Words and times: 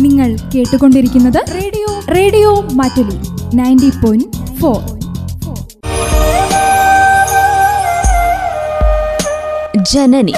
നിങ്ങൾ 0.00 0.36
കേട്ടുകൊണ്ടിരിക്കുന്നത് 0.54 1.44
radio. 1.54 2.00
Radio 2.14 2.60
Mattoli 2.60 3.18
ninety 3.56 3.90
point 4.04 4.56
four. 4.56 5.02
Janani. 9.82 10.34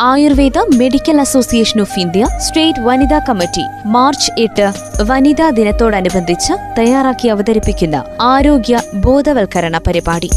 Ayurveda 0.00 0.58
medical 0.58 1.20
association 1.20 1.80
of 1.80 1.98
India 1.98 2.28
state 2.38 2.80
വനിതാ 2.80 3.18
committee 3.18 3.62
March 3.86 4.32
എട്ട് 4.38 4.72
വനിതാ 5.02 5.50
ദിനത്തോടനുബന്ധിച്ച് 5.50 6.52
തയ്യാറാക്കി 6.78 7.28
അവതരിപ്പിക്കുന്ന 7.28 8.04
ആരോഗ്യ 8.20 8.82
ബോധവൽക്കരണ 8.94 9.78
പരിപാടി. 9.78 10.30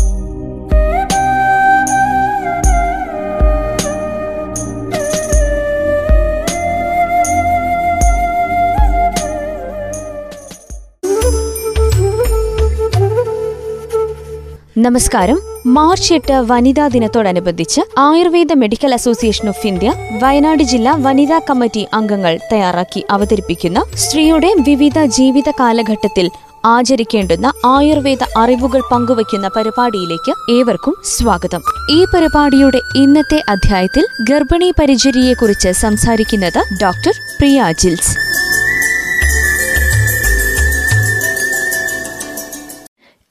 നമസ്കാരം. 14.77 15.39
മാർച്ച് 15.65 16.13
എട്ട് 16.13 16.33
വനിതാ 16.33 16.87
ദിനത്തോടനുബന്ധിച്ച് 16.87 17.81
Ayurveda 17.97 18.53
medical 18.53 18.93
association 18.93 19.47
of 19.47 19.67
India 19.67 19.93
Wayanad 20.21 20.63
ജില്ലാ 20.63 20.97
വനിതാ 21.01 21.39
കമ്മിറ്റി 21.49 21.87
അംഗങ്ങൾ 21.93 22.39
തയ്യാറാക്കി 22.51 23.05
അവതരിപ്പിക്കുന്ന 23.09 23.83
സ്ത്രീയുടെ 23.95 24.55
വിവിധ 24.59 25.05
ജീവിത 25.05 25.51
കാലഘട്ടത്തിൽ 25.59 26.29
ആചരിക്കേണ്ടുന്ന 26.65 27.51
ആയുർവേദ 27.65 28.19
അറിവുകൾ 28.37 28.81
പങ്കുവയ്ക്കുന്ന 28.91 29.47
പരിപാടിയിലേക്ക് 29.47 30.51
ഏവർക്കും 30.51 30.95
സ്വാഗതം. 31.03 31.61
ഈ 31.91 32.05
പരിപാടിയുടെ 32.13 32.79
ഇന്നത്തെ 32.95 33.43
അധ്യായത്തിൽ 33.49 34.05
ഗർഭിണി 34.21 34.73
പരിചര്യയെക്കുറിച്ച് 34.79 35.69
സംസാരിക്കുന്നത് 35.71 36.63
ഡോക്ടർ 36.81 37.11
പ്രിയ 37.39 37.65
ജിൽസ്. 37.79 38.40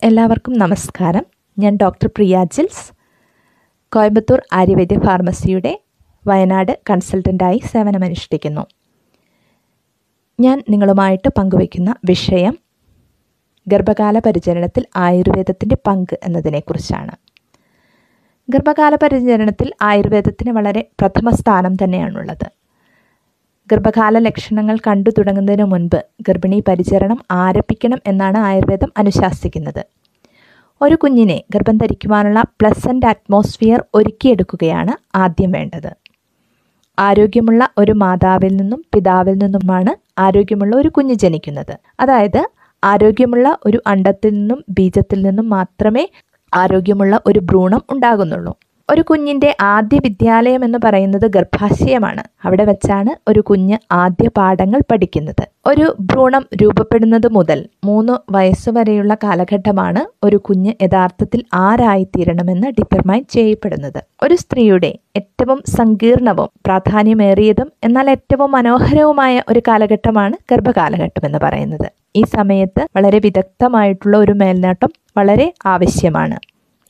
എല്ലാവർക്കും 0.03 0.59
നമസ്കാരം. 0.59 1.27
ഞാൻ 1.59 1.77
ഡോക്ടർ 1.77 2.09
പ്രിയ 2.09 2.45
ജിൽസ്. 2.45 2.93
കോയമ്പത്തൂർ 3.93 4.43
ആര്യവൈദ്യ 4.53 4.99
ഫാർമസിയുടെ 4.99 5.83
വയനാട് 6.27 6.79
കൺസൾട്ടന്റായി 6.91 7.59
സേവനമനുഷ്ഠിക്കുന്നു. 7.59 8.67
ഞാൻ 10.41 10.63
നിങ്ങളുമായിട്ട് 10.71 11.29
പങ്കുവയ്ക്കുന്ന 11.39 11.95
വിഷയം 12.05 12.59
ഗർഭകാല 13.69 14.19
പരിചരണത്തിൽ 14.19 14.87
ആയുർവേദത്തിന്റെ 14.97 15.77
പങ്ക് 15.87 16.19
എന്നതിനെക്കുറിച്ചാണ്. 16.23 17.13
ഗർഭകാല 18.51 18.95
പരിചരണത്തിൽ 18.95 19.73
ആയുർവേദത്തിന് 19.83 20.51
വളരെ 20.51 20.81
പ്രഥമ 21.01 21.31
സ്ഥാനം 21.31 21.75
തന്നെയാണുള്ളത്. 21.75 22.60
ഗർഭകാല 23.73 24.19
ലക്ഷണങ്ങൾ 24.19 24.79
കണ്ടു 24.87 25.11
തുടങ്ങുന്നതിന് 25.11 25.63
മുൻപ് 25.63 26.05
ഗർഭിണി 26.29 26.65
പരിചരണം 26.69 27.19
ആരംഭിക്കണം 27.31 28.01
എന്നാണ് 28.07 28.39
ആയുർവേദം 28.39 28.93
അനുശാസിക്കുന്നത്. 28.97 29.83
ഒരു 30.81 30.95
കുഞ്ഞിനെ 30.95 31.45
ഗർഭം 31.55 31.77
ധരിക്കുവാനുള്ള 31.77 32.41
പ്ലസന്റ് 32.61 33.07
അറ്റ്മോസ്ഫിയർ 33.07 33.85
ഒരുക്കിയെടുക്കുകയാണ് 33.95 34.93
ആദ്യം 35.15 35.53
വേണ്ടത്. 35.53 35.91
ആരോഗ്യമുള്ള 36.99 37.69
ഒരു 37.79 37.93
മാതാവിൽ 37.93 38.57
നിന്നും 38.57 38.85
പിതാവിൽ 38.95 39.35
നിന്നുമാണ് 39.35 39.93
ആരോഗ്യമുള്ള 40.21 40.77
ഒരു 40.77 40.89
കുഞ്ഞ് 40.89 41.15
ജനിക്കുന്നത്. 41.15 41.75
അതായത് 42.01 42.43
ആരോഗ്യമുള്ള 42.85 43.59
ഒരു 43.67 43.79
അണ്ടത്തിൽ 43.87 44.33
നിന്നും 44.35 44.65
ബീജത്തിൽ 44.71 45.23
നിന്നും 45.23 45.49
മാത്രമേ 45.51 46.05
ആരോഗ്യമുള്ള 46.53 47.21
ഒരു 47.27 47.39
ഭ്രൂണം 47.39 47.83
ഉണ്ടാകുന്നുള്ളൂ. 47.91 48.53
ഒരു 48.91 49.03
കുഞ്ഞിന്റെ 49.03 49.57
ആദ്യ 49.61 49.99
വിദ്യാലയം 50.05 50.65
എന്ന് 50.65 50.79
പറയുന്നത് 50.85 51.27
ഗർഭാശയമാണ്. 51.27 52.23
അവിടെ 52.45 52.65
വെച്ചാണ് 52.65 53.31
ഒരു 53.31 53.41
കുഞ്ഞ് 53.41 53.77
ആദ്യ 53.93 54.29
പാഠങ്ങൾ 54.29 54.81
പഠിക്കുന്നത്. 54.91 55.43
ഒരു 55.67 55.97
ഭ്രൂണം 56.01 56.47
രൂപപ്പെടുന്നത് 56.63 57.29
മുതൽ 57.29 57.69
മൂന്ന് 57.85 58.13
വയസ്സുവരെയുള്ള 58.31 59.15
കാലഘട്ടമാണ് 59.15 60.27
ഒരു 60.27 60.37
കുഞ്ഞ് 60.37 60.73
യഥാർത്ഥത്തിൽ 60.83 61.45
ആരായിത്തീരണമെന്ന് 61.55 62.67
ഡിറ്റർമൈൻ 62.67 63.25
ചെയ്യപ്പെടുന്നത്. 63.31 64.01
ഒരു 64.23 64.35
സ്ത്രീയുടെ 64.35 64.93
ഏറ്റവും 65.17 65.63
സങ്കീർണവും 65.77 66.51
പ്രാധാന്യമേറിയതും 66.67 67.73
എന്നാൽ 67.85 68.11
ഏറ്റവും 68.11 68.51
മനോഹരവുമായ 68.53 69.43
ഒരു 69.49 69.63
കാലഘട്ടമാണ് 69.69 70.37
ഗർഭകാലഘട്ടം 70.53 71.27
എന്ന് 71.27 71.39
പറയുന്നത്. 71.39 71.89
ഈ 72.17 72.25
സമയത്ത് 72.37 72.83
വളരെ 72.97 73.19
വിദഗ്ധമായിട്ടുള്ള 73.25 74.17
ഒരു 74.17 74.33
മേൽനോട്ടം 74.33 74.91
വളരെ 75.17 75.53
ആവശ്യമാണ്. 75.67 76.39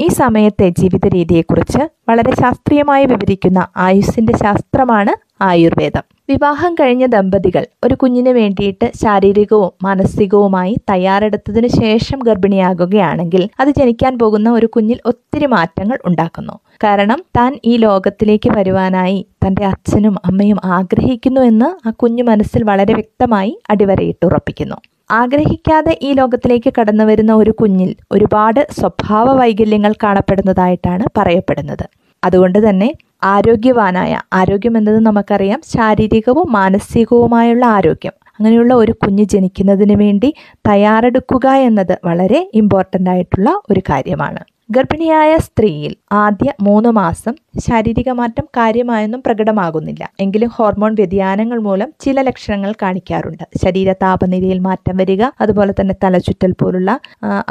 ഈ 0.01 0.07
സമയത്തെ 0.09 0.69
ജീവിത 0.69 1.07
രീതിയെക്കുറിച്ച് 1.15 1.83
വളരെ 2.09 2.33
ശാസ്ത്രീയമായി 2.41 3.07
വിവരിക്കുന്ന 3.07 3.69
ആയുസിന്റെ 3.77 4.33
ശാസ്ത്രമാണ് 4.33 5.13
ആയുർവേദം. 5.43 6.05
വിവാഹം 6.29 6.75
കഴിഞ്ഞ 6.75 7.07
ദമ്പതികൾ 7.07 7.65
ഒരു 7.85 7.95
കുഞ്ഞിന് 7.95 8.29
വേണ്ടിയിട്ട് 8.29 8.93
ശാരീരികവും 9.03 9.73
മാനസികവുമായി 9.83 10.77
തയ്യാറെടുത്തതിനു 10.91 11.67
ശേഷം 11.67 12.19
ഗർഭിണിയാകുകയാണെങ്കിൽ 12.19 13.49
അത് 13.61 13.69
ജനിക്കാൻ 13.69 14.19
പോകുന്ന 14.19 14.51
ഒരു 14.51 14.67
കുഞ്ഞിൽ 14.67 15.01
ഒത്തിരി 15.07 15.47
മാറ്റങ്ങൾ 15.47 15.99
ഉണ്ടാക്കുന്നു. 16.07 16.53
കാരണം 16.85 17.23
താൻ 17.39 17.53
ഈ 17.65 17.77
ലോകത്തിലേക്ക് 17.77 18.51
വരുവാനായി 18.51 19.27
തന്റെ 19.47 19.65
അച്ഛനും 19.65 20.17
അമ്മയും 20.25 20.61
ആഗ്രഹിക്കുന്നു 20.65 21.41
എന്ന് 21.41 21.89
ആ 21.89 21.93
കുഞ്ഞു 22.03 22.23
മനസ്സിൽ 22.23 22.63
വളരെ 22.63 22.95
വ്യക്തമായി 22.95 23.59
അടിവരയിട്ടുറപ്പിക്കുന്നു 23.71 24.79
ആഗ്രഹിക്കാതെ 25.11 25.99
ഈ 26.03 26.13
ലോകത്തിലേക്ക് 26.13 26.71
കടന്നു 26.79 27.05
വരുന്ന 27.05 27.33
ഒരു 27.35 27.51
കുഞ്ഞിൽ 27.51 27.91
ഒരുപാട് 28.13 28.61
സ്വഭാവ 28.81 29.27
വൈകല്യങ്ങൾ 29.33 29.93
കാണപ്പെടുന്നതായിട്ടാണ് 30.03 31.05
പറയപ്പെടുന്നത്. 31.19 31.85
അതുകൊണ്ട് 32.23 32.59
തന്നെ 32.69 32.89
ആരോഗ്യവാനായ 33.25 34.21
ആരോഗ്യം 34.33 34.77
എന്നത് 34.77 34.99
നമുക്കറിയാം 34.99 35.61
ശാരീരികവും 35.75 36.53
മാനസികവുമായുള്ള 36.53 37.65
ആരോഗ്യം 37.79 38.15
അങ്ങനെയുള്ള 38.39 38.75
ഒരു 38.75 38.93
കുഞ്ഞ് 38.93 39.25
ജനിക്കുന്നതിന് 39.25 39.97
വേണ്ടി 39.97 40.35
തയ്യാറെടുക്കുക 40.69 41.47
എന്നത് 41.69 41.95
വളരെ 42.05 42.51
ഇമ്പോർട്ടന്റ് 42.55 43.11
ആയിട്ടുള്ള 43.11 43.51
ഒരു 43.71 43.83
കാര്യമാണ്. 43.91 44.41
ഗർഭിണിയായ 44.77 45.31
സ്ത്രീയിൽ 45.45 45.93
ആദ്യ 46.25 46.49
മൂന്ന് 46.67 46.91
മാസം 46.99 47.35
ശാരീരിക 47.65 48.11
മാറ്റം 48.19 48.47
കാര്യമായൊന്നും 48.59 49.23
പ്രകടമാകുന്നില്ല. 49.27 50.03
എങ്കിലും 50.25 50.51
ഹോർമോൺ 50.57 50.93
വ്യതിയാനങ്ങൾ 51.01 51.59
മൂലം 51.59 51.89
ചില 52.05 52.23
ലക്ഷണങ്ങൾ 52.29 52.73
കാണിക്കാറുണ്ട്. 52.83 53.45
ശരീര 53.63 53.93
താപനിലയിൽ 54.05 54.61
മാറ്റം 54.69 54.97
വരിക 55.03 55.23
അതുപോലെ 55.41 55.75
തന്നെ 55.81 55.97
തലചുറ്റൽ 56.05 56.55
പോലുള്ള 56.61 56.91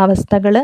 അവസ്ഥകൾ 0.06 0.58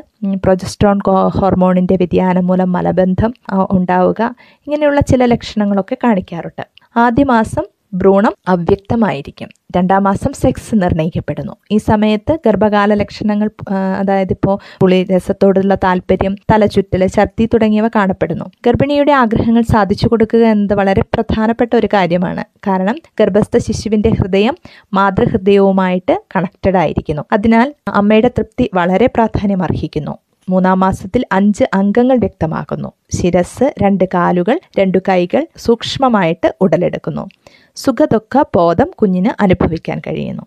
പ്രൊജസ്ട്രോൺ 0.45 0.99
ഹോർമോണിന്റെ 1.39 1.97
വ്യതിയാനം 2.03 2.47
മൂലം 2.51 2.71
മലബന്ധം 2.77 3.33
ഉണ്ടാവുക 3.77 4.21
ഇങ്ങനെയുള്ള 4.67 5.01
ചില 5.11 5.25
ലക്ഷണങ്ങളൊക്കെ 5.33 5.97
കാണിക്കാറുണ്ട്. 6.05 6.65
ആദ്യ 6.95 7.23
മാസം 7.35 7.65
ഭ്രൂണം 7.95 8.33
അവ്യക്തമായിരിക്കും. 8.47 9.49
രണ്ടാം 9.77 10.03
മാസം 10.03 10.33
സെക്സ് 10.33 10.75
നിർണയിക്കപ്പെടുന്നു 10.75 11.53
ഈ 11.71 11.77
സമയത്ത് 11.77 12.33
ഗർഭകാല 12.45 12.93
ലക്ഷണങ്ങൾ 12.93 13.49
അതായത് 13.99 14.31
ഇപ്പോൾ 14.31 14.55
പുളി 14.81 14.99
രസത്തോടുള്ള 15.15 15.75
താല്പര്യം 15.75 16.35
തലചുറ്റൽ 16.51 17.07
ഛർദി 17.07 17.45
തുടങ്ങിയവ 17.45 17.87
കാണപ്പെടുന്നു. 17.87 18.45
ഗർഭിണിയുടെ 18.67 19.11
ആഗ്രഹങ്ങൾ 19.11 19.63
സാധിച്ചു 19.71 20.07
കൊടുക്കുക 20.07 20.43
എന്നത് 20.45 20.73
വളരെ 20.73 21.01
പ്രധാനപ്പെട്ട 21.13 21.71
ഒരു 21.75 21.89
കാര്യമാണ്. 21.93 22.43
കാരണം 22.67 22.97
ഗർഭസ്ഥ 23.19 23.57
ശിശുവിന്റെ 23.57 24.09
ഹൃദയം 24.09 24.55
മാതൃഹൃദയവുമായിട്ട് 24.93 26.15
കണക്റ്റഡ് 26.35 26.79
ആയിരിക്കുന്നു. 26.83 27.23
അതിനാൽ 27.31 27.73
അമ്മയുടെ 27.93 28.27
തൃപ്തി 28.27 28.69
വളരെ 28.73 29.07
പ്രാധാന്യം 29.07 29.63
അർഹിക്കുന്നു 29.63 30.15
മൂന്നാം 30.49 30.79
മാസത്തിൽ 30.79 31.25
അഞ്ച് 31.31 31.63
അംഗങ്ങൾ 31.73 32.17
വ്യക്തമാക്കുന്നു. 32.17 32.89
ശിരസ് 33.11 33.73
രണ്ട് 33.83 34.03
കാലുകൾ 34.13 34.59
രണ്ടു 34.79 34.97
കൈകൾ 35.09 35.47
സൂക്ഷ്മമായിട്ട് 35.57 36.55
ഉടലെടുക്കുന്നു. 36.61 37.27
സുഖദുഃഖ 37.75 38.43
ബോധം 38.55 38.91
കുഞ്ഞിന് 39.01 39.41
അനുഭവിക്കാൻ 39.41 40.01
കഴിയുന്നു. 40.07 40.43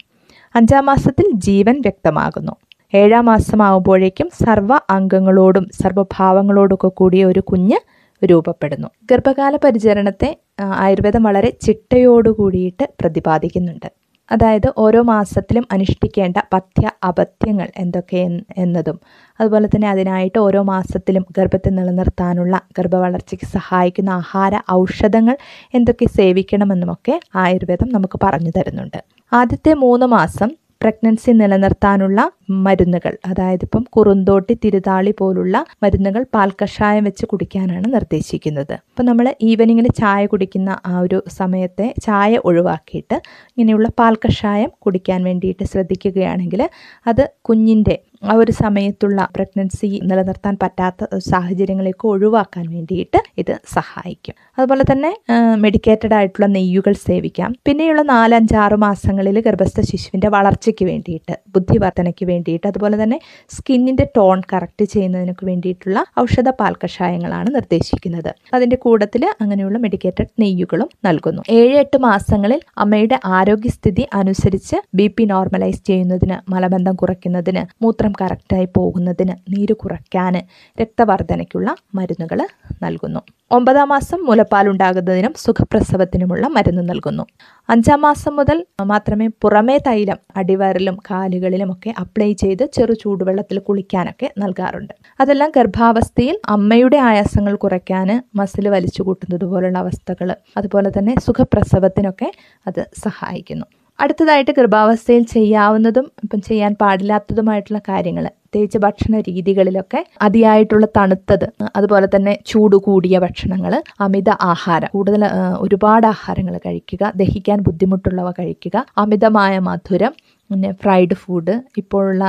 അഞ്ചാം 0.55 0.87
മാസത്തിൽ 0.87 1.33
ജീവൻ 1.33 1.81
വ്യക്തമാകുന്നു. 1.81 2.53
ഏഴാം 2.95 3.25
മാസമാകുമ്പോഴേക്കും 3.25 4.31
സർവ 4.45 4.79
അംഗങ്ങളോടും 4.91 5.69
സർവഭാവങ്ങളോടൊക്കെ 5.83 6.89
കൂടിയ 6.89 7.25
ഒരു 7.25 7.41
കുഞ്ഞ് 7.41 7.79
രൂപപ്പെടുന്നു. 8.25 8.89
ഗർഭകാല 9.11 9.57
പരിചരണത്തെ 9.57 10.37
ആയുർവേദം 10.61 11.23
വളരെ 11.23 11.51
ചിട്ടയോടുകൂടിയിട്ട് 11.51 12.89
പ്രതിപാദിക്കുന്നുണ്ട്. 13.01 13.98
അതായത് 14.31 14.73
ഓരോ 14.79 15.03
മാസത്തിലും 15.03 15.65
അനുഷ്ഠിക്കേണ്ട 15.73 16.37
പഥ്യ 16.53 16.91
അപഥ്യങ്ങൾ 17.09 17.69
എന്തൊക്കെ 17.77 18.17
എന്നതും. 18.57 19.01
അതുപോലെ 19.41 19.69
തന്നെ 19.69 19.89
അതിനായിട്ട് 19.89 20.39
ഓരോ 20.39 20.63
മാസത്തിലും 20.63 21.27
ഗർഭത്തെ 21.39 21.71
നിലനിർത്താനുള്ള 21.71 22.61
ഗർഭവളർച്ചയ്ക്ക് 22.79 23.45
സഹായിക്കുന്ന 23.45 24.11
ആഹാര 24.11 24.61
ഔഷധങ്ങൾ 24.73 25.37
എന്തൊക്കെ 25.75 26.07
സേവിക്കണമെന്നുമൊക്കെ 26.17 27.21
ആയുർവേദം 27.35 27.89
നമുക്ക് 27.89 28.19
പറഞ്ഞു 28.23 28.53
തരുന്നുണ്ട്. 28.57 29.05
ആദ്യത്തെ 29.33 29.75
മൂന്ന് 29.75 30.07
മാസം 30.07 30.51
പ്രഗ്നൻസി 30.81 31.31
നിലനിർത്താനുള്ള 31.31 32.19
മരുന്നുകൾ. 32.67 33.15
അതായത് 33.27 33.65
ഇപ്പം 33.67 33.85
കുറുന്തോട്ടി 33.97 34.55
തിരുതാളി 34.65 35.13
പോലുള്ള 35.21 35.57
മരുന്നുകൾ 35.83 36.23
പാൽ 36.35 36.51
കഷായം 36.63 37.05
വെച്ച് 37.05 37.25
കുടിക്കാനാണ് 37.27 37.87
നിർദ്ദേശിക്കുന്നത്. 37.95 38.75
അപ്പം 38.91 39.07
നമ്മൾ 39.07 39.35
ഈവനിങ്ങിൽ 39.49 39.87
ചായ 40.01 40.23
കുടിക്കുന്ന 40.27 40.71
ആ 40.87 40.95
ഒരു 41.01 41.19
സമയത്തെ 41.39 41.95
ചായ 42.07 42.41
ഒഴിവാക്കിയിട്ട് 42.45 43.17
ഇങ്ങനെയുള്ള 43.51 43.89
പാൽ 44.01 44.17
കഷായം 44.27 44.71
കുടിക്കാൻ 44.87 45.23
വേണ്ടിയിട്ട് 45.23 45.65
ശ്രദ്ധിക്കുകയാണെങ്കിൽ 45.65 46.63
അത് 47.07 47.25
കുഞ്ഞിന്റെ 47.41 47.97
ആ 48.23 48.35
ഒരു 48.35 48.53
സമയത്തുള്ള 48.53 49.29
പ്രഗ്നൻസി 49.37 50.01
നിലനിർത്താൻ 50.11 50.57
പറ്റാത്ത 50.63 51.19
സാഹചര്യങ്ങളെയൊക്കെ 51.31 52.07
ഒഴിവാക്കാൻ 52.07 52.65
വേണ്ടിയിട്ട് 52.75 53.19
ഇത് 53.39 53.55
സഹായിക്കും. 53.75 54.35
അതുപോലെ 54.59 54.85
തന്നെ 54.93 55.11
മെഡിക്കേറ്റഡ് 55.57 56.15
ആയിട്ടുള്ള 56.15 56.47
നെയ്യുകൾ 56.47 56.93
സേവിക്കാം. 57.07 57.51
പിന്നെയുള്ള 57.67 58.03
നാലഞ്ചാറ് 58.03 58.75
മാസങ്ങളിൽ 58.75 59.41
ഗർഭസ്ഥ 59.41 59.81
ശിശുവിന്റെ 59.81 60.29
വളർച്ചയ്ക്ക് 60.29 60.85
വേണ്ടിയിട്ട് 60.85 61.35
ബുദ്ധിവർദ്ധനയ്ക്ക് 61.55 62.25
വേണ്ടിയിട്ട് 62.27 62.67
അതുപോലെ 62.67 63.03
തന്നെ 63.03 63.19
സ്കിന്നിന്റെ 63.57 64.07
ടോൺ 64.17 64.41
കറക്റ്റ് 64.53 64.85
ചെയ്യുന്നതിനൊക്കെ 64.85 65.47
വേണ്ടിയിട്ടുള്ള 65.47 65.99
ഔഷധ 66.21 66.49
പാൽ 66.61 66.75
കഷായങ്ങളാണ് 66.85 67.55
നിർദ്ദേശിക്കുന്നത്. 67.55 68.31
അതിന്റെ 68.55 68.77
കൂട്ടത്തിൽ 68.77 69.25
അങ്ങനെയുള്ള 69.41 69.79
മെഡിക്കേറ്റഡ് 69.79 70.31
നെയ്യുകളും 70.41 70.89
നൽകുന്നു. 71.05 71.43
ഏഴ് 71.51 71.75
എട്ട് 71.75 71.99
മാസങ്ങളിൽ 71.99 72.61
അമ്മയുടെ 72.79 73.21
ആരോഗ്യസ്ഥിതി 73.25 74.07
അനുസരിച്ച് 74.15 74.77
ബി 74.95 75.07
പി 75.07 75.25
നോർമലൈസ് 75.25 75.83
ചെയ്യുന്നതിന് 75.87 76.37
മലബന്ധം 76.53 76.95
കുറയ്ക്കുന്നതിന് 76.95 77.65
മൂത്രം 77.83 78.08
കറക്റ്റായി 78.13 78.69
പോകുന്നതിന് 78.77 79.35
നീര് 79.53 79.73
കുറയ്ക്കാൻ 79.73 80.35
രക്തവർദ്ധനയ്ക്കുള്ള 80.81 81.75
മരുന്നുകൾ 81.95 82.41
നൽകുന്നു. 82.83 83.21
ഒമ്പതാം 83.51 83.89
മാസം 83.89 84.25
മുലപ്പാലുണ്ടാകുന്നതിനും 84.25 85.35
സുഖപ്രസവത്തിനുമുള്ള 85.37 86.47
മരുന്ന് 86.49 86.89
നൽകുന്നു. 86.89 87.27
അഞ്ചാം 87.69 88.01
മാസം 88.01 88.37
മുതൽ 88.37 88.67
മാത്രമേ 88.85 89.27
പുറമേ 89.27 89.79
തൈലം 89.87 90.19
അടിവരലും 90.37 90.97
കാലുകളിലും 91.11 91.73
ഒക്കെ 91.73 91.95
അപ്ലൈ 92.01 92.33
ചെയ്ത് 92.33 92.65
ചെറു 92.75 92.93
ചൂടുവെള്ളത്തിൽ 92.93 93.59
കുളിക്കാനൊക്കെ 93.59 94.31
നൽകാറുണ്ട്. 94.39 94.95
അതെല്ലാം 95.21 95.53
ഗർഭാവസ്ഥയിൽ 95.57 96.41
അമ്മയുടെ 96.49 96.97
ആയാസങ്ങൾ 96.97 97.57
കുറയ്ക്കാൻ 97.57 98.23
മസിൽ 98.35 98.69
വലിച്ചു 98.69 99.03
കൂട്ടുന്നത് 99.03 99.45
പോലുള്ള 99.45 99.79
അവസ്ഥകൾ 99.79 100.35
അതുപോലെ 100.57 100.91
തന്നെ 100.99 101.15
സുഖപ്രസവത്തിനൊക്കെ 101.21 102.33
അത് 102.67 102.87
സഹായിക്കുന്നു. 102.99 103.67
അടുത്തതായിട്ട് 103.99 104.53
ഗർഭാവസ്ഥയിൽ 104.53 105.23
ചെയ്യാവുന്നതും 105.29 106.07
ഇപ്പം 106.25 106.41
ചെയ്യാൻ 106.41 106.73
പാടില്ലാത്തതുമായിട്ടുള്ള 106.75 107.81
കാര്യങ്ങൾ 107.89 108.25
പ്രത്യേകിച്ച് 108.45 108.79
ഭക്ഷണ 108.79 109.15
രീതികളിലൊക്കെ 109.21 110.01
അതിയായിട്ടുള്ള 110.23 110.85
തണുത്തത് 110.97 111.45
അതുപോലെ 111.77 112.07
തന്നെ 112.07 112.35
ചൂട് 112.47 112.77
കൂടിയ 112.77 113.17
ഭക്ഷണങ്ങൾ 113.19 113.73
അമിത 114.01 114.31
ആഹാരം 114.45 114.91
കൂടുതൽ 114.93 115.25
ഒരുപാട് 115.59 116.07
ആഹാരങ്ങൾ 116.07 116.55
കഴിക്കുക 116.59 117.11
ദഹിക്കാൻ 117.15 117.61
ബുദ്ധിമുട്ടുള്ളവ 117.63 118.31
കഴിക്കുക 118.39 118.85
അമിതമായ 118.97 119.55
മധുരം 119.69 120.15
പിന്നെ 120.51 120.71
ഫ്രൈഡ് 120.83 121.15
ഫുഡ് 121.15 121.55
ഇപ്പോഴുള്ള 121.81 122.25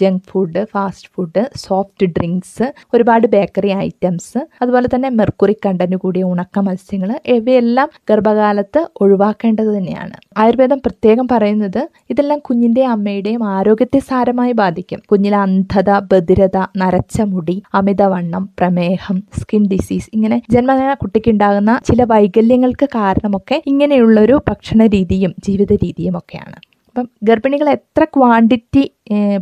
junk 0.00 0.24
food 0.30 0.60
fast 0.72 1.08
food 1.14 1.42
soft 1.64 2.06
drinks 2.16 2.66
ഒരുപാട് 2.94 3.26
ബേക്കറി 3.34 3.70
ഐറ്റംസ് 3.86 4.40
അതുപോലെ 4.62 4.88
തന്നെ 4.94 5.08
മെർക്കുറി 5.18 5.54
കണ്ടന്റ് 5.66 5.96
കൂടിയ 5.96 6.24
ഉണക്ക 6.32 6.58
മത്സ്യങ്ങൾ 6.68 7.10
ഇവയെല്ലാം 7.36 7.88
ഗർഭകാലത്ത് 8.10 8.80
ഒഴിവാക്കേണ്ടത് 9.02 9.70
തന്നെയാണ്. 9.76 10.16
ആയുർവേദം 10.38 10.78
പ്രത്യേകം 10.86 11.26
പറയുന്നത് 11.32 11.80
ഇതെല്ലാം 12.10 12.40
കുഞ്ഞിന്റെയും 12.48 12.90
അമ്മയുടെയും 12.90 13.42
ആരോഗ്യത്തെ 13.56 14.00
സാരമായി 14.10 14.52
ബാധിക്കും. 14.52 15.00
കുഞ്ഞിലെ 15.10 15.36
അന്ധത 15.36 15.90
ബധിരത 16.12 16.58
നരച്ച 16.82 17.20
മുടി 17.32 17.56
അമിതവണ്ണം 17.74 18.44
പ്രമേഹം 18.58 19.18
സ്കിൻ 19.40 19.62
ഡിസീസ് 19.72 20.10
ഇങ്ങനെ 20.14 20.38
ജന്മന 20.50 20.94
കുട്ടിക്ക് 21.02 21.30
ഉണ്ടാകുന്ന 21.30 21.72
ചില 21.90 22.04
വൈകല്യങ്ങൾക്ക് 22.04 22.88
കാരണമൊക്കെ 22.98 23.58
ഇങ്ങനെയുള്ളൊരു 23.66 24.36
ഭക്ഷണ 24.50 24.86
രീതിയും 24.86 25.34
ജീവിത 25.48 25.72
രീതിയും 25.84 26.16
ഒക്കെയാണ്. 26.16 26.58
അപ്പം 27.00 27.10
ഗർഭിണികൾ 27.22 27.68
എത്ര 27.68 28.04
ക്വാണ്ടിറ്റി 28.04 28.82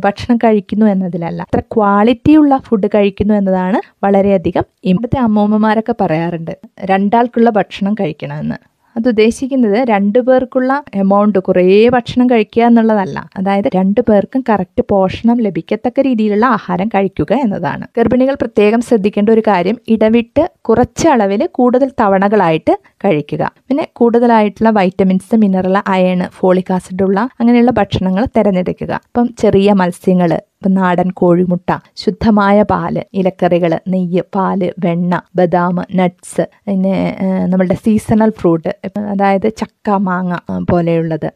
ഭക്ഷണം 0.05 0.37
കഴിക്കുന്നു 0.37 0.85
എന്നതിലല്ല 0.85 1.41
എത്ര 1.41 1.61
ക്വാളിറ്റിയുള്ള 1.75 2.57
ഫുഡ് 2.57 2.87
കഴിക്കുന്നു 2.95 3.33
എന്നതാണ് 3.33 3.79
വളരെയധികം 4.05 4.65
ഇവിടുത്തെ 4.83 5.19
അമ്മൂമ്മമാരൊക്കെ 5.19 5.95
പറയാറുണ്ട് 6.01 6.53
രണ്ടാൾക്കുള്ള 6.85 7.49
ഭക്ഷണം 7.49 7.93
കഴിക്കണമെന്ന്. 7.93 8.57
അത് 8.95 9.07
ഉദ്ദേശിക്കുന്നത് 9.07 9.87
രണ്ടു 9.87 10.19
പേർക്കുള്ള 10.19 10.83
എമൗണ്ട് 10.95 11.39
കുറേ 11.39 11.89
ഭക്ഷണം 11.89 12.29
കഴിക്കുക 12.29 12.63
എന്നുള്ളതല്ല. 12.63 13.29
അതായത് 13.37 13.67
രണ്ടു 13.75 14.01
പേർക്കും 14.01 14.43
കറക്റ്റ് 14.49 14.83
പോഷണം 14.89 15.37
ലഭിക്കത്തക്ക 15.37 16.01
രീതിയിലുള്ള 16.01 16.45
ആഹാരം 16.45 16.87
കഴിക്കുക 16.87 17.33
എന്നതാണ്. 17.33 17.85
ഗർഭിണികൾ 17.97 18.33
പ്രത്യേകം 18.33 18.81
ശ്രദ്ധിക്കേണ്ട 18.81 19.29
ഒരു 19.29 19.43
കാര്യം 19.47 19.77
ഇടവിട്ട് 19.87 20.51
കുറച്ച് 20.61 21.07
അളവിൽ 21.07 21.49
കൂടുതൽ 21.51 21.91
തവണകളായിട്ട് 22.01 22.75
കഴിക്കുക. 23.05 23.43
പിന്നെ 23.67 23.85
കൂടുതലായിട്ടുള്ള 23.99 24.69
vitamins 24.79 25.35
mineral 25.43 25.77
iron 25.95 26.21
folic 26.37 26.71
acid 26.77 27.03
ഉള്ള 27.07 27.19
അങ്ങനെയുള്ള 27.39 27.73
ഭക്ഷണങ്ങൾ 27.79 28.23
തിരഞ്ഞെടുക്കുക. 28.37 28.93
അപ്പം 29.09 29.27
ചെറിയ 29.41 29.73
മത്സ്യങ്ങൾ 29.81 30.31
ഇപ്പം 30.59 30.73
നാടൻ 30.79 31.09
കോഴിമുട്ട 31.19 31.71
ശുദ്ധമായ 32.01 32.63
പാൽ 32.71 32.95
ഇലക്കറികൾ 33.19 33.73
നെയ്യ് 33.93 34.23
പാൽ 34.35 34.61
വെണ്ണ 34.85 35.21
ബദാം 35.39 35.77
നട്ട്സ് 35.99 36.45
പിന്നെ 36.67 36.95
നമ്മളുടെ 37.51 37.77
സീസണൽ 37.85 38.31
ഫ്രൂട്ട് 38.39 38.71
അതായത് 39.13 39.47
ചക്ക 39.61 39.89
മാങ്ങ 40.07 40.33
പോലെയുള്ളത്. 40.71 41.29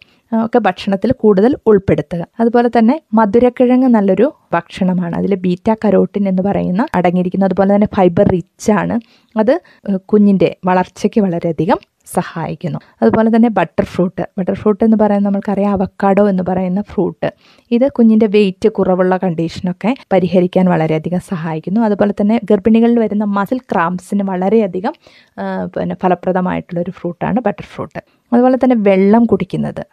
ഒക്കെ 0.45 0.59
ഭക്ഷണത്തിൽ 0.59 1.11
കൂടുതൽ 1.11 1.55
ഉൾപ്പെടുത്തുക. 1.67 2.25
അതുപോലെ 2.39 2.69
തന്നെ 2.77 3.01
മധുരക്കിഴങ്ങ് 3.13 3.87
നല്ലൊരു 3.87 4.33
ഭക്ഷണമാണ്. 4.53 5.15
അതിൽ 5.15 5.35
ബീറ്റ 5.35 5.73
കരോട്ടിൻ 5.85 6.27
എന്ന് 6.27 6.43
പറയുന്ന 6.43 6.87
അടങ്ങിയിരിക്കുന്നു. 6.95 7.45
അതുപോലെ 7.45 7.75
തന്നെ 7.75 7.87
ഫൈബർ 7.95 8.27
റിച്ച് 8.27 8.71
ആണ്. 8.71 8.99
അത് 9.39 9.61
കുഞ്ഞിന്റെ 9.95 10.55
വളർച്ചയ്ക്ക് 10.65 11.21
വളരെയധികം 11.21 11.79
സഹായിക്കുന്നു. 12.13 12.79
അതുപോലെ 13.01 13.29
തന്നെ 13.35 13.49
ബട്ടർ 13.49 13.85
ഫ്രൂട്ട്. 13.85 14.23
ബട്ടർ 14.37 14.53
ഫ്രൂട്ട് 14.53 14.83
എന്ന് 14.83 14.97
പറയുന്നത് 14.97 15.33
നമുക്കറിയാം 15.33 15.71
അവക്കാഡോ 15.71 16.29
എന്ന് 16.29 16.43
പറയുന്ന 16.49 16.81
ഫ്രൂട്ട്. 16.81 17.33
ഇത് 17.71 17.91
കുഞ്ഞിന്റെ 17.91 18.27
വെയിറ്റ് 18.27 18.69
കുറവുള്ള 18.69 19.17
കണ്ടീഷനൊക്കെ 19.23 19.95
പരിഹരിക്കാൻ 20.13 20.65
വളരെയധികം 20.65 21.19
സഹായിക്കുന്നു. 21.19 21.81
അതുപോലെ 21.81 22.13
തന്നെ 22.21 22.41
ഗർഭിണികളിൽ 22.51 22.99
വരുന്ന 22.99 23.23
മസിൽ 23.23 23.57
ക്രാംസിന് 23.57 24.23
വളരെയധികം 24.23 24.93
പിന്നെ 25.75 25.95
ഫലപ്രദമായിട്ടുള്ളൊരു 26.03 26.91
ഫ്രൂട്ടാണ് 26.91 27.39
ബട്ടർ 27.39 27.63
ഫ്രൂട്ട്. 27.63 28.03
അതുപോലെ 28.33 28.57
തന്നെ 28.57 28.75
വെള്ളം 28.79 29.25
കുടിക്കുന്നത്. 29.25 29.83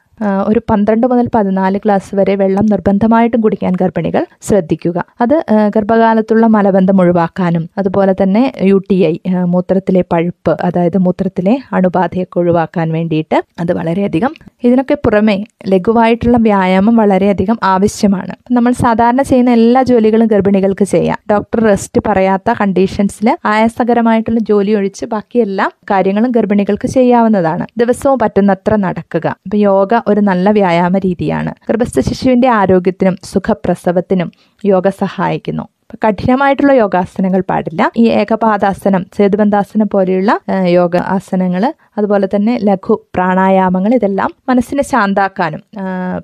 ഒരു 0.50 0.60
പന്ത്രണ്ട് 0.70 1.06
മുതൽ 1.10 1.26
പതിനാല് 1.34 1.78
ഗ്ലാസ് 1.84 2.10
വരെ 2.18 2.34
വെള്ളം 2.34 2.66
നിർബന്ധമായിട്ടും 2.66 3.40
കുടിക്കാൻ 3.40 3.72
ഗർഭിണികൾ 3.82 4.22
ശ്രദ്ധിക്കുക. 4.48 4.98
അത് 5.20 5.36
ഗർഭകാലത്തുള്ള 5.76 6.46
മലബന്ധം 6.56 7.00
ഒഴിവാക്കാനും 7.00 7.64
അതുപോലെ 7.78 8.14
തന്നെ 8.22 8.42
യു 8.70 8.78
ടി 8.90 8.98
ഐ 9.10 9.14
മൂത്രത്തിലെ 9.54 10.02
പഴുപ്പ് 10.12 10.54
അതായത് 10.68 10.98
മൂത്രത്തിലെ 11.06 11.54
അണുബാധയൊക്കെ 11.72 12.38
ഒഴിവാക്കാൻ 12.40 12.88
വേണ്ടിയിട്ട് 12.96 13.38
അത് 13.60 13.72
വളരെയധികം 13.78 14.32
ഇതിനൊക്കെ 14.64 14.96
പുറമെ 15.04 15.36
ലഘുവായിട്ടുള്ള 15.72 16.36
വ്യായാമം 16.48 16.96
വളരെയധികം 16.96 17.58
ആവശ്യമാണ്. 17.72 18.34
നമ്മൾ 18.56 18.72
സാധാരണ 18.84 19.22
ചെയ്യുന്ന 19.22 19.50
എല്ലാ 19.50 19.82
ജോലികളും 19.90 20.28
ഗർഭിണികൾക്ക് 20.34 20.86
ചെയ്യാം. 20.94 21.18
ഡോക്ടർ 21.32 21.60
റെസ്റ്റ് 21.70 22.00
പറയാത്ത 22.08 22.54
കണ്ടീഷൻസിൽ 22.60 23.28
ആയാസകരമായിട്ടുള്ള 23.52 24.40
ജോലി 24.50 24.72
ഒഴിച്ച് 24.80 25.04
ബാക്കി 25.14 25.38
എല്ലാ 25.46 25.66
കാര്യങ്ങളും 25.90 26.30
ഗർഭിണികൾക്ക് 26.30 26.88
ചെയ്യാവുന്നതാണ്. 26.96 27.64
ദിവസവും 27.82 28.18
പറ്റുന്നത്ര 28.22 28.74
നടക്കുക. 28.86 29.26
ഇപ്പൊ 29.46 29.56
യോഗ 29.56 29.94
ഒരു 30.12 30.22
നല്ല 30.30 30.50
വ്യായാമ 30.58 30.98
രീതിയാണ്. 31.06 31.52
ഗർഭസ്ഥ 31.68 32.00
ശിശുവിന്റെ 32.08 32.48
ആരോഗ്യത്തിനും 32.60 33.16
സുഖപ്രസവത്തിനും 33.32 34.30
യോഗ 34.64 34.88
സഹായിക്കുന്നു. 35.02 35.66
കഠിനമായിട്ടുള്ള 36.04 36.72
യോഗാസനങ്ങൾ 36.80 37.40
പാടില്ല. 37.50 37.82
ഈ 38.02 38.04
ഏകപാദാസനം 38.20 39.02
സേതുബന്ധാസനം 39.16 39.88
പോലെയുള്ള 39.94 40.30
യോഗ 40.78 40.96
ആസനങ്ങൾ 41.14 41.62
അതുപോലെ 41.98 42.26
തന്നെ 42.34 42.54
ലഘു 42.68 42.94
പ്രാണായാമങ്ങൾ 43.16 43.94
ഇതെല്ലാം 43.98 44.30
മനസ്സിനെ 44.48 44.84
ശാന്താക്കാനും 44.92 45.62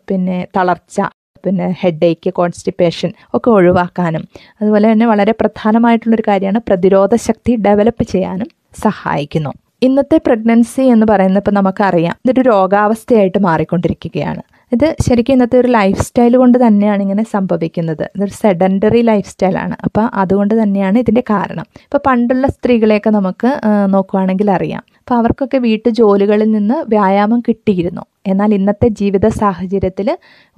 പിന്നെ 0.09 0.39
തളർച്ച 0.57 1.01
പിന്നെ 1.45 1.67
ഹെഡ് 1.81 2.07
ഏക്ക് 2.11 2.31
കോൺസ്റ്റിപ്പേഷൻ 2.39 3.11
ഒക്കെ 3.35 3.51
ഒഴിവാക്കാനും 3.57 4.23
അതുപോലെ 4.61 4.87
തന്നെ 4.93 5.07
വളരെ 5.13 5.33
പ്രധാനമായിട്ടുള്ളൊരു 5.41 6.25
കാര്യമാണ് 6.29 6.61
പ്രതിരോധ 6.69 7.15
ശക്തി 7.27 7.53
ഡെവലപ്പ് 7.67 8.05
ചെയ്യാനും 8.13 8.49
സഹായിക്കുന്നു. 8.85 9.53
ഇന്നത്തെ 9.83 10.19
പ്രഗ്നൻസി 10.27 10.81
എന്ന് 10.81 11.07
പറയുന്നത് 11.11 11.41
ഇപ്പം 11.43 11.55
നമുക്കറിയാം. 11.55 12.15
ഇതൊരു 12.25 12.41
രോഗാവസ്ഥയായിട്ട് 12.41 13.39
മാറിക്കൊണ്ടിരിക്കുകയാണ്. 13.39 14.43
ഇത് 14.73 14.87
ശരിക്കും 15.07 15.33
ഇന്നത്തെ 15.33 15.57
ഒരു 15.61 15.69
ലൈഫ് 15.69 16.01
സ്റ്റൈൽ 16.07 16.37
കൊണ്ട് 16.37 16.57
തന്നെയാണ് 16.67 17.03
ഇങ്ങനെ 17.03 17.23
സംഭവിക്കുന്നത്. 17.35 18.05
ഇതൊരു 18.17 18.35
സെഡൻഡറി 18.43 19.01
ലൈഫ് 19.01 19.29
സ്റ്റൈലാണ് 19.33 19.77
അപ്പോൾ 19.85 20.05
അതുകൊണ്ട് 20.15 20.63
തന്നെയാണ് 20.63 20.99
ഇതിന്റെ 20.99 21.25
കാരണം. 21.31 21.67
ഇപ്പോൾ 21.87 22.01
പണ്ടുള്ള 22.07 22.47
സ്ത്രീകളെയൊക്കെ 22.47 23.11
നമുക്ക് 23.11 23.53
നോക്കുവാണെങ്കിൽ 23.95 24.51
അറിയാം. 24.51 24.85
അപ്പോൾ 25.07 25.19
അവർക്കൊക്കെ 25.21 25.59
വീട്ടു 25.65 25.89
ജോലികളിൽ 25.99 26.49
നിന്ന് 26.53 26.77
വ്യായാമം 26.93 27.41
കിട്ടിയിരുന്നു. 27.49 28.03
എന്നാൽ 28.31 28.51
ഇന്നത്തെ 28.57 28.89
ജീവിത 29.01 29.27
സാഹചര്യത്തിൽ 29.41 30.09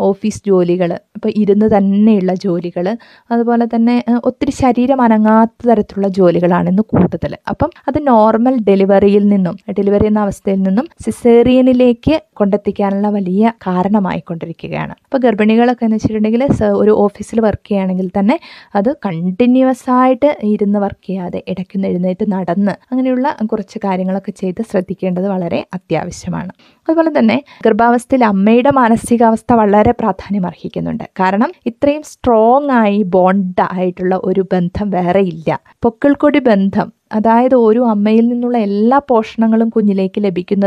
ഓഫീസ് 0.01 0.41
ജോലികൾ 0.47 0.91
ഇപ്പോൾ 1.17 1.31
ഇരുന്ന് 1.41 1.67
തന്നെയുള്ള 1.75 2.33
ജോലികൾ 2.45 2.87
അതുപോലെ 3.31 3.65
തന്നെ 3.75 3.97
ഒത്തിരി 4.25 4.53
ശരീരം 4.61 5.01
അനങ്ങാത്ത 5.07 5.69
തരത്തിലുള്ള 5.71 6.09
ജോലികളാണ് 6.09 6.69
ഇന്ന് 6.73 6.85
കൂടുതൽ 6.93 7.33
അപ്പം 7.53 7.71
അത് 7.89 7.99
നോർമൽ 8.07 8.55
ഡെലിവറിയിൽ 8.69 9.25
നിന്നും 9.29 9.59
ഡെലിവറി 9.79 10.07
എന്ന 10.07 10.21
അവസ്ഥയിൽ 10.21 10.63
നിന്നും 10.63 10.87
സിസേറിയനിലേക്ക് 11.05 12.17
കൊണ്ടെത്തിക്കാനുള്ള 12.33 13.09
വലിയ 13.09 13.53
കാരണമായിക്കൊണ്ടിരിക്കുകയാണ്. 13.67 14.95
അപ്പോൾ 15.07 15.23
ഗർഭിണികളൊക്കെ 15.27 15.85
എന്ന് 15.85 15.99
വെച്ചിട്ടുണ്ടെങ്കിൽ 15.99 16.45
ഒരു 16.83 16.95
ഓഫീസിൽ 17.05 17.41
വർക്ക് 17.41 17.65
ചെയ്യുകയാണെങ്കിൽ 17.69 18.09
തന്നെ 18.19 18.39
അത് 18.75 18.91
കണ്ടിന്യൂസ് 19.07 19.87
ആയിട്ട് 19.99 20.33
ഇരുന്ന് 20.55 20.81
വർക്ക് 20.87 21.07
ചെയ്യാതെ 21.07 21.43
ഇടയ്ക്കൊന്ന് 21.49 21.89
എഴുന്നേറ്റ് 21.93 22.27
നടന്ന് 22.33 22.77
അങ്ങനെയുള്ള 22.91 23.37
കുറച്ച് 23.53 23.79
കാര്യങ്ങളൊക്കെ 23.85 24.35
ചെയ്ത് 24.41 24.63
ശ്രദ്ധിക്കേണ്ടത് 24.71 25.29
വളരെ 25.29 25.67
അത്യാവശ്യമാണ്. 25.75 26.53
അതുപോലെ 26.89 27.19
തന്നെ 27.19 27.43
ഗർഭാവസ്ഥയിൽ 27.67 28.25
അമ്മയുടെ 28.25 28.71
മാനസികാവസ്ഥ 28.71 29.53
വളരെ 29.53 29.93
പ്രാധാന്യം 30.01 30.47
അർഹിക്കുന്നുണ്ട്. 30.47 31.05
കാരണം 31.21 31.53
ഇത്രയും 31.67 32.03
സ്ട്രോങ് 32.03 32.71
ആയി 32.71 33.03
ബോണ്ട് 33.03 33.63
ആയിട്ടുള്ള 33.73 34.21
ഒരു 34.25 34.45
ബന്ധം 34.53 34.91
വേറെ 34.91 35.21
ഇല്ല. 35.21 35.61
പൊക്കിൾക്കൊടി 35.83 36.39
ബന്ധം 36.39 36.89
അതായത് 37.13 37.55
ഒരു 37.55 37.81
അമ്മയിൽ 37.93 38.29
നിന്നുള്ള 38.29 38.59
എല്ലാ 38.59 38.99
പോഷണങ്ങളും 39.11 39.69
കുഞ്ഞിലേക്ക് 39.69 40.21
ലഭിക്കുന്ന 40.25 40.67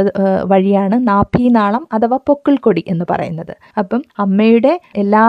വഴിയാണ് 0.52 1.08
നാഭീനാളം 1.08 1.88
അഥവാ 1.94 2.18
പൊക്കിൾക്കൊടി 2.28 2.84
എന്ന് 2.88 3.06
പറയുന്നത്. 3.10 3.54
അപ്പം 3.78 4.02
അമ്മയുടെ 4.20 4.74
എല്ലാ 4.96 5.26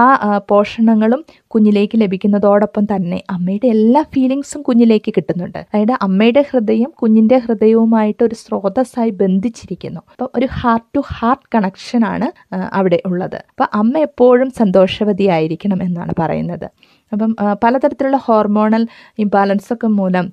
പോഷണങ്ങളും 0.49 1.25
കുഞ്ഞിലേക്ക് 1.55 1.97
ലഭിക്കുന്നതോടൊപ്പം 2.01 2.85
തന്നെ 2.95 3.23
അമ്മയുടെ 3.31 3.67
എല്ലാ 3.67 4.03
ഫീലിങ്സും 4.15 4.63
കുഞ്ഞിലേക്ക് 4.63 5.13
കിട്ടുന്നുണ്ട്. 5.17 5.59
അതായത് 5.59 5.95
അമ്മയുടെ 6.03 6.45
ഹൃദയം 6.51 6.93
കുഞ്ഞിന്റെ 7.03 7.39
ഹൃദയവുമായിട്ട് 7.39 8.23
ഒരു 8.25 8.35
സ്രോതസ്സായി 8.35 9.11
ബന്ധിച്ചിരിക്കുന്നു. 9.23 10.01
അപ്പം 10.13 10.31
ഒരു 10.39 10.49
ഹാർട്ട് 10.61 10.89
ടു 10.97 11.03
ഹാർട്ട് 11.15 11.47
കണക്ഷനാണ് 11.55 12.29
അവിടെ 12.73 13.01
ഉള്ളത്. 13.07 13.39
അപ്പം 13.53 13.69
അമ്മ 13.73 13.99
എപ്പോഴും 13.99 14.51
സന്തോഷവതിയായിരിക്കണം 14.61 15.83
എന്നാണ് 15.83 16.13
പറയുന്നത്. 16.19 16.67
അപ്പം 17.13 17.37
പലതരത്തിലുള്ള 17.65 18.17
ഹോർമോണൽ 18.17 18.83
ഇംബാലൻസൊക്കെ 19.19 19.87
മൂലം 19.87 20.27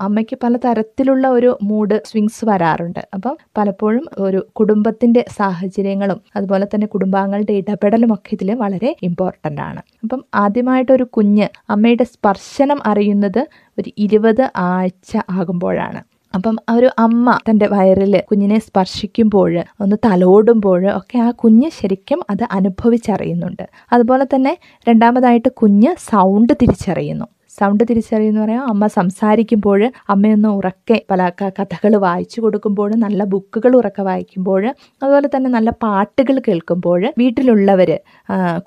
അമ്മയ്ക്ക് 0.00 0.36
പലതരത്തിലുള്ള 0.44 1.28
ഒരു 1.28 1.50
മൂഡ് 1.62 2.00
സ്വിങ്സ് 2.04 2.44
വരാറുണ്ട്. 2.44 3.00
അപ്പം 3.14 3.36
പലപ്പോഴും 3.58 4.04
ഒരു 4.18 4.46
കുടുംബത്തിന്റെ 4.52 5.24
സാഹചര്യങ്ങളും 5.36 6.20
അതുപോലെ 6.36 6.66
തന്നെ 6.74 6.86
കുടുംബാംഗങ്ങളുടെ 6.86 7.52
ഇടപെടലും 7.52 8.12
ഒക്കെ 8.14 8.34
ഇതിൽ 8.34 8.54
വളരെ 8.54 8.96
ഇമ്പോർട്ടന്റ് 9.02 9.60
ആണ്. 9.60 9.82
അപ്പം 10.02 10.24
ആദ്യമായിട്ടൊരു 10.34 11.06
കുഞ്ഞ് 11.16 11.48
അമ്മയുടെ 11.70 12.04
സ്പർശനം 12.04 12.80
അറിയുന്നത് 12.86 13.42
ഒരു 13.78 13.90
ഇരുപത് 13.98 14.44
ആഴ്ച 14.56 15.16
ആകുമ്പോഴാണ്. 15.30 16.02
അപ്പം 16.34 16.56
ഒരു 16.70 16.88
അമ്മ 16.98 17.38
തന്റെ 17.50 17.66
വയറിൽ 17.66 18.20
കുഞ്ഞിനെ 18.20 18.58
സ്പർശിക്കുമ്പോൾ 18.58 19.52
ഒന്ന് 19.80 19.96
തലോടുമ്പോൾ 20.06 20.82
ഒക്കെ 20.96 21.18
ആ 21.18 21.30
കുഞ്ഞ് 21.30 21.70
ശരിക്കും 21.70 22.20
അത് 22.30 22.44
അനുഭവിച്ചറിയുന്നുണ്ട്. 22.50 23.64
അതുപോലെ 23.92 24.24
തന്നെ 24.24 24.58
രണ്ടാമതായിട്ട് 24.88 25.48
കുഞ്ഞ് 25.52 25.92
സൗണ്ട് 26.10 26.52
തിരിച്ചറിയുന്നു. 26.62 27.26
സൗണ്ട് 27.58 27.82
തിരിച്ചറിയുന്ന 27.90 28.40
പറയാം. 28.44 28.62
അമ്മ 28.72 28.86
സംസാരിക്കുമ്പോൾ 28.98 29.80
അമ്മയൊന്ന് 30.08 30.48
ഉറക്കെ 30.58 30.98
പല 31.10 31.28
കഥകൾ 31.58 31.92
വായിച്ചു 32.06 32.40
കൊടുക്കുമ്പോൾ 32.40 32.90
നല്ല 33.04 33.24
ബുക്കുകൾ 33.24 33.76
ഉറക്കെ 33.76 34.02
വായിക്കുമ്പോൾ 34.02 34.62
അതുപോലെ 35.02 35.28
തന്നെ 35.34 35.50
നല്ല 35.50 35.70
പാട്ടുകൾ 35.84 36.38
കേൾക്കുമ്പോൾ 36.48 37.00
വീട്ടിലുള്ളവർ 37.18 37.92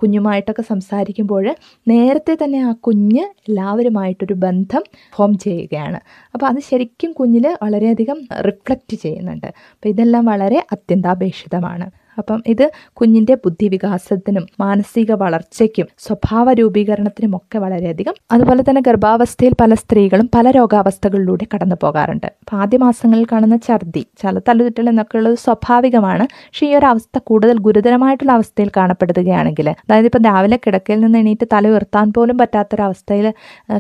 കുഞ്ഞുമായിട്ടൊക്കെ 0.02 0.62
സംസാരിക്കുമ്പോൾ 0.62 1.46
നേരത്തെ 1.88 2.38
തന്നെ 2.44 2.60
ആ 2.70 2.72
കുഞ്ഞ് 2.88 3.26
എല്ലാവരുമായിട്ടൊരു 3.50 4.38
ബന്ധം 4.46 4.84
ഫോം 5.18 5.32
ചെയ്യുകയാണ്. 5.38 6.00
അപ്പോൾ 6.34 6.46
അത് 6.46 6.60
ശരിക്കും 6.70 7.12
കുഞ്ഞിൽ 7.12 7.46
വളരെയധികം 7.64 8.20
റിഫ്ലക്റ്റ് 8.48 8.96
ചെയ്യുന്നുണ്ട്. 8.96 9.48
അപ്പോൾ 9.48 9.90
ഇതെല്ലാം 9.90 10.26
വളരെ 10.26 10.60
അത്യന്താപേക്ഷിതമാണ്. 10.72 11.88
അപ്പം 12.18 12.40
ഇത് 12.48 12.64
കുഞ്ഞിന്റെ 12.94 13.36
ബുദ്ധിവികാസത്തിനും 13.44 14.46
മാനസിക 14.60 15.12
വളർച്ചയ്ക്കും 15.14 15.88
സ്വഭാവ 15.98 16.54
രൂപീകരണത്തിനും 16.54 17.36
ഒക്കെ 17.36 17.58
വളരെയധികം. 17.60 18.16
അതുപോലെ 18.32 18.62
തന്നെ 18.70 18.82
ഗർഭാവസ്ഥയിൽ 18.88 19.54
പല 19.62 19.74
സ്ത്രീകളും 19.74 20.30
പല 20.36 20.52
രോഗാവസ്ഥകളിലൂടെ 20.52 21.46
കടന്നു 21.54 21.76
പോകാറുണ്ട്. 21.84 22.28
അപ്പം 22.42 22.58
ആദ്യ 22.62 22.78
മാസങ്ങളിൽ 22.78 23.26
കാണുന്ന 23.32 23.58
ഛർദി 23.68 24.04
ചില 24.22 24.40
തലചുറ്റൽ 24.50 24.90
എന്നൊക്കെ 24.90 25.18
ഉള്ളത് 25.18 25.38
സ്വാഭാവികമാണ്. 25.46 26.26
പക്ഷേ 26.48 26.66
ഈ 26.68 26.76
ഒരു 26.76 26.86
അവസ്ഥ 26.86 27.18
കൂടുതൽ 27.30 27.58
ഗുരുതരമായിട്ടുള്ള 27.60 28.32
അവസ്ഥയിൽ 28.32 28.72
കാണപ്പെടുകയാണെങ്കിൽ 28.78 29.70
അതായത് 29.76 30.06
ഇപ്പം 30.06 30.24
രാവിലെ 30.30 30.60
കിടക്കയിൽ 30.66 31.00
നിന്ന് 31.00 31.20
എണീറ്റ് 31.20 31.48
തല 31.54 31.68
ഉയർത്താൻ 31.68 32.08
പോലും 32.14 32.38
പറ്റാത്തൊരവസ്ഥയിൽ 32.38 33.28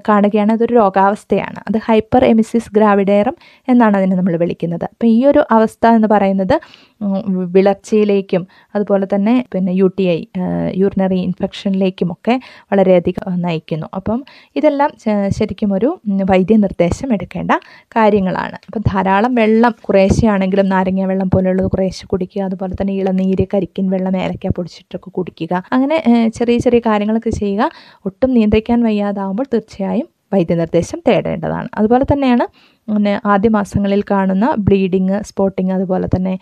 കാണുകയാണ് 0.10 0.52
അതൊരു 0.52 0.74
രോഗാവസ്ഥയാണ്. 0.74 1.60
അത് 1.70 1.78
ഹൈപ്പർ 1.88 2.26
എമിസിസ് 2.26 2.72
ഗ്രാവിഡേറം 2.78 3.36
എന്നാണ് 3.68 3.98
അതിനെ 3.98 4.16
നമ്മൾ 4.16 4.36
വിളിക്കുന്നത്. 4.44 4.86
അപ്പം 4.92 5.08
ഈ 5.16 5.26
ഒരു 5.26 5.44
അവസ്ഥ 5.52 5.84
എന്ന് 5.98 6.08
പറയുന്നത് 6.08 6.56
ഉം, 7.02 7.20
വിളർച്ചയിലേക്കും 8.20 8.44
അതുപോലെ 8.76 9.06
തന്നെ 9.14 9.34
പിന്നെ 9.54 9.72
യു 9.80 9.88
ടി 9.98 10.06
ഐ 10.16 10.20
യൂറിനറി 10.82 11.20
ഇൻഫെക്ഷനിലേക്കും 11.28 12.10
ഒക്കെ 12.16 12.36
വളരെയധികം 12.72 13.24
നയിക്കുന്നു. 13.46 13.88
അപ്പം 14.00 14.20
ഇതെല്ലാം 14.60 14.90
ശരിക്കും 15.38 15.72
ഒരു 15.78 15.90
വൈദ്യ 16.06 16.48
വൈദ്യനിർദ്ദേശം 16.50 17.10
എടുക്കേണ്ട 17.16 17.52
കാര്യങ്ങളാണ്. 17.96 18.58
അപ്പം 18.68 18.82
ധാരാളം 18.92 19.32
വെള്ളം 19.40 19.74
കുറേശ്ശെയാണെങ്കിലും 19.88 20.68
നാരങ്ങ 20.74 21.08
വെള്ളം 21.12 21.30
പോലെയുള്ളത് 21.34 21.68
കുറേശ്ശെ 21.74 22.06
കുടിക്കുക 22.12 22.42
അതുപോലെ 22.48 22.74
തന്നെ 22.80 22.94
ഇളനീര് 23.02 23.46
കരിക്കിൻ 23.54 23.86
വെള്ളം 23.94 24.16
ഏലക്ക 24.24 24.54
പൊടിച്ചിട്ടൊക്കെ 24.58 25.10
കുടിക്കുക 25.18 25.54
അങ്ങനെ 25.76 25.98
ചെറിയ 26.38 26.58
ചെറിയ 26.66 26.82
കാര്യങ്ങളൊക്കെ 26.90 27.34
ചെയ്യുക 27.42 27.64
ഒട്ടും 28.10 28.32
നിയന്ത്രിക്കാൻ 28.38 28.80
വയ്യാതാവുമ്പോൾ 28.90 29.48
തീർച്ചയായും 29.54 30.08
വൈദ്യനിർദ്ദേശം 30.34 31.00
തേടേണ്ടതാണ്. 31.08 31.70
അതുപോലെ 31.80 32.06
തന്നെയാണ് 32.12 32.46
പിന്നെ 32.90 33.14
ആദ്യ 33.26 33.50
മാസങ്ങളിൽ 33.50 34.02
കാണുന്ന 34.12 34.46
ബ്ലീഡിങ് 34.60 35.18
സ്പോട്ടിങ് 35.24 35.72
അതുപോലെ 35.72 36.08
തന്നെ 36.16 36.34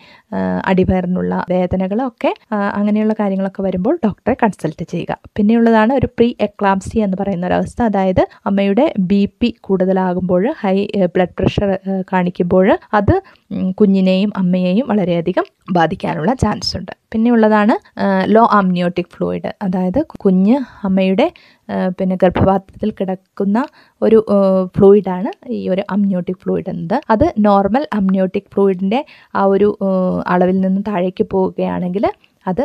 അടിവയറിനുള്ള 0.64 1.44
വേദനകളൊക്കെ 1.50 2.30
അങ്ങനെയുള്ള 2.52 3.14
കാര്യങ്ങളൊക്കെ 3.20 3.62
വരുമ്പോൾ 3.62 3.94
ഡോക്ടറെ 4.04 4.36
കൺസൾട്ട് 4.42 4.84
ചെയ്യുക. 4.92 5.18
പിന്നെയുള്ളതാണ് 5.36 5.92
ഒരു 5.92 6.06
പ്രീ 6.06 6.28
എക്ലാംസി 6.40 6.98
എന്ന് 6.98 7.16
പറയുന്ന 7.20 7.46
ഒരവസ്ഥ 7.46 7.82
അതായത് 7.82 8.22
അമ്മയുടെ 8.46 8.86
ബി 8.98 9.22
പി 9.40 9.50
കൂടുതലാകുമ്പോൾ 9.60 10.44
ഹൈ 10.60 10.76
ബ്ലഡ് 11.14 11.36
പ്രഷർ 11.38 11.78
കാണിക്കുമ്പോൾ 12.12 12.66
അത് 12.92 13.14
കുഞ്ഞിനെയും 13.74 14.32
അമ്മയെയും 14.36 14.86
വളരെയധികം 14.88 15.44
ബാധിക്കാനുള്ള 15.72 16.34
ചാൻസ് 16.34 16.72
ഉണ്ട് 16.76 16.92
പിന്നെയുള്ളതാണ് 17.12 17.74
ലോ 18.34 18.42
ആംനിയോട്ടിക് 18.52 19.12
ഫ്ലൂയിഡ്. 19.16 19.50
അതായത് 19.62 20.00
കുഞ്ഞ് 20.16 20.56
അമ്മയുടെ 20.86 21.26
പിന്നെ 21.98 22.16
ഗർഭപാത്രത്തിൽ 22.16 22.90
കിടക്കുന്ന 22.90 23.58
ഒരു 24.02 24.18
ഫ്ലൂയിഡാണ് 24.76 25.30
ഈ 25.50 25.60
ഒരു 25.68 25.82
അമ്നിയോട്ടിക് 25.90 26.40
ഫ്ലൂയിഡ് 26.42 26.70
എന്നത്. 26.70 26.96
അത് 27.10 27.26
നോർമൽ 27.48 27.84
അമ്നിയോട്ടിക് 27.98 28.48
ഫ്ലൂയിഡിന്റെ 28.54 29.00
ആ 29.34 29.44
ഒരു 29.54 29.68
അളവിൽ 30.26 30.58
നിന്ന് 30.60 30.82
താഴേക്ക് 30.88 31.26
പോവുകയാണെങ്കിൽ 31.34 32.06
അത് 32.46 32.62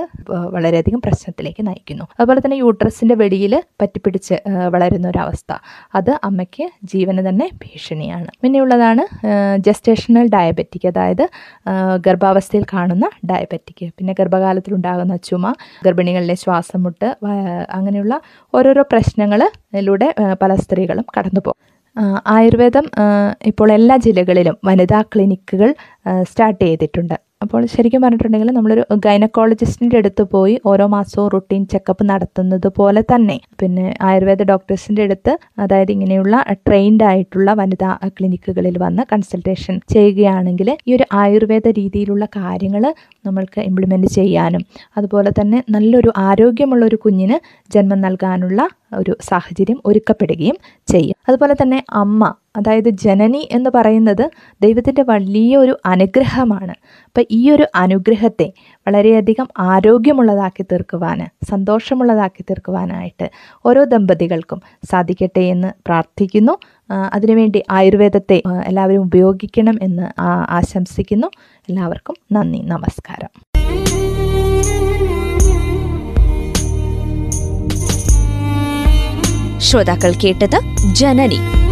വളരെയധികം 0.50 1.02
പ്രശ്നത്തിലേക്ക് 1.02 1.68
നയിക്കുന്നു. 1.68 2.06
അതുപോലെ 2.20 2.42
തന്നെ 2.46 2.58
യൂട്രസിന്റെ 2.58 3.16
വെടിയിൽ 3.16 3.64
പറ്റിപ്പിടിച്ച് 3.82 4.36
വളരുന്ന 4.68 5.10
ഒരവസ്ഥ 5.10 5.52
അത് 5.96 6.20
അമ്മയ്ക്ക് 6.24 6.70
ജീവന് 6.84 7.30
തന്നെ 7.30 7.50
ഭീഷണിയാണ്. 7.56 8.28
പിന്നെയുള്ളതാണ് 8.42 9.06
ജസ്റ്റേഷണൽ 9.58 10.30
ഡയബറ്റിക് 10.30 10.88
അതായത് 10.88 11.26
ഗർഭാവസ്ഥയിൽ 12.08 12.66
കാണുന്ന 12.74 13.10
ഡയബറ്റിക് 13.26 13.92
പിന്നെ 13.98 14.16
ഗർഭകാലത്തിലുണ്ടാകുന്ന 14.20 15.16
ചുമ 15.24 15.54
ഗർഭിണികളിലെ 15.86 16.36
ശ്വാസം 16.36 16.84
മുട്ട് 16.84 17.18
വ- 17.24 17.36
അങ്ങനെയുള്ള 17.72 18.14
ഓരോരോ 18.54 18.82
പ്രശ്നങ്ങളിലൂടെ 18.92 20.10
പല 20.42 20.56
സ്ത്രീകളും 20.56 21.06
കടന്നു 21.18 21.40
പോകും 21.40 21.62
ആയുർവേദം 22.28 22.86
ഇപ്പോൾ 23.46 23.72
എല്ലാ 23.72 23.98
ജില്ലകളിലും 23.98 24.58
വനിതാ 24.66 25.02
ക്ലിനിക്കുകൾ 25.02 25.70
സ്റ്റാർട്ട് 26.30 26.64
ചെയ്തിട്ടുണ്ട്. 26.66 27.16
അപ്പോൾ 27.44 27.62
ശരിക്കും 27.72 28.02
പറഞ്ഞിട്ടുണ്ടെങ്കിൽ 28.02 28.50
നമ്മളൊരു 28.56 28.84
ഗൈനക്കോളജിസ്റ്റിന്റെ 29.06 29.98
അടുത്ത് 30.02 30.24
പോയി 30.34 30.54
ഓരോ 30.66 30.86
മാസവും 30.94 31.26
റുട്ടീൻ 31.34 31.62
ചെക്കപ്പ് 31.72 32.04
നടത്തുന്നത് 32.10 32.68
പോലെ 32.78 33.02
തന്നെ. 33.12 33.36
പിന്നെ 33.62 33.86
ആയുർവേദ 34.02 34.44
ഡോക്ടേഴ്സിന്റെ 34.52 35.02
അടുത്ത് 35.08 35.32
അതായത് 35.60 35.92
ഇങ്ങനെയുള്ള 35.92 36.38
ട്രെയിൻഡ് 36.68 37.06
ആയിട്ടുള്ള 37.10 37.54
വനിതാ 37.54 37.90
ക്ലിനിക്കുകളിൽ 38.18 38.78
വന്ന് 38.84 39.04
കൺസൾട്ടേഷൻ 39.12 39.76
ചെയ്യുകയാണെങ്കിൽ 39.94 40.70
ഈ 40.88 40.96
ഒരു 40.98 41.08
ആയുർവേദ 41.14 41.68
രീതിയിലുള്ള 41.80 42.28
കാര്യങ്ങൾ 42.38 42.86
നമ്മൾക്ക് 43.26 43.60
ഇംപ്ലിമെന്റ് 43.70 44.12
ചെയ്യാനും 44.18 44.64
അതുപോലെ 44.98 45.34
തന്നെ 45.40 45.60
നല്ലൊരു 45.70 46.14
ആരോഗ്യമുള്ള 46.28 46.86
ഒരു 46.86 47.00
കുഞ്ഞിന് 47.06 47.40
ജന്മം 47.76 48.02
നൽകാനുള്ള 48.08 48.62
ഒരു 49.02 49.16
സാഹചര്യം 49.30 49.82
ഒരുക്കപ്പെടുകയും 49.86 50.58
ചെയ്യും. 50.88 51.18
അതുപോലെ 51.28 51.54
തന്നെ 51.62 51.82
അമ്മ 52.04 52.24
അതായത് 52.56 52.90
ജനനി 52.90 53.50
എന്ന് 53.52 53.70
പറയുന്നത് 53.76 54.30
ദൈവത്തിന്റെ 54.62 55.04
വലിയ 55.04 55.58
ഒരു 55.58 55.78
അനുഗ്രഹമാണ്. 55.86 56.72
അപ്പം 56.72 57.26
ഈ 57.32 57.52
ഒരു 57.52 57.66
അനുഗ്രഹത്തെ 57.76 58.54
വളരെയധികം 58.88 59.48
ആരോഗ്യമുള്ളതാക്കി 59.58 60.64
തീർക്കുവാൻ 60.64 61.30
സന്തോഷമുള്ളതാക്കി 61.50 62.42
തീർക്കുവാനായിട്ട് 62.42 63.30
ഓരോ 63.66 63.84
ദമ്പതികൾക്കും 63.84 64.62
സാധിക്കട്ടെ 64.92 65.40
എന്ന് 65.40 65.68
പ്രാർത്ഥിക്കുന്നു. 65.86 66.58
അതിനുവേണ്ടി 67.14 67.64
ആയുർവേദത്തെ 67.70 68.42
എല്ലാവരും 68.66 69.02
ഉപയോഗിക്കണം 69.02 69.80
എന്ന് 69.82 70.22
ആശംസിക്കുന്നു. 70.22 71.28
എല്ലാവർക്കും 71.70 72.16
നന്ദി 72.32 72.60
നമസ്കാരം. 72.60 73.32
ശ്രോതാക്കൾ 79.60 80.14
കേട്ടത് 80.24 80.60
Janani. 80.94 81.63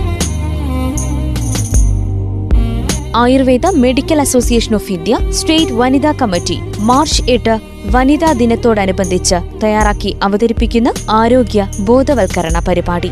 Ayurveda 3.15 3.65
medical 3.75 4.19
association 4.19 4.75
of 4.75 4.91
India 4.91 5.17
state 5.29 5.73
വനിതാ 5.73 6.11
കമ്മിറ്റി 6.11 6.57
മാർച്ച് 6.79 7.23
എട്ട് 7.31 7.59
വനിതാ 7.91 8.31
ദിനത്തോടനുബന്ധിച്ച് 8.31 9.35
തയ്യാറാക്കി 9.63 10.15
അവതരിപ്പിക്കുന്ന 10.23 10.93
ആരോഗ്യ 11.09 11.67
ബോധവൽക്കരണ 11.79 12.59
പരിപാടി. 12.67 13.11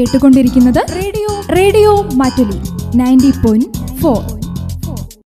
കേട്ടുകൊണ്ടിരിക്കുന്നത് 0.00 0.86
radio. 0.94 1.40
Radio 1.56 2.02
Mattoli. 2.02 2.58
Ninety 2.96 3.30
point 3.30 3.96
four. 3.96 4.39